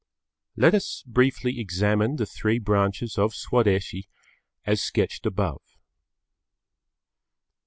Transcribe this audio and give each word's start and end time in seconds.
Let 0.55 0.73
us 0.73 1.03
briefly 1.05 1.59
examine 1.59 2.15
the 2.15 2.25
three 2.25 2.57
branches 2.57 3.19
of 3.19 3.33
Swadeshi 3.35 4.07
as 4.65 4.81
sketched 4.81 5.27
above. 5.27 5.61